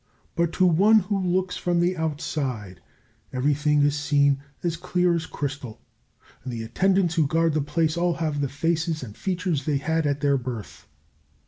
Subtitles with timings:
[0.35, 2.81] But to one who looks from the outside
[3.31, 5.79] everything is seen as clear as crystal,
[6.43, 10.07] and the attendants who guard the place all have the faces and features they had
[10.07, 10.87] at their birth.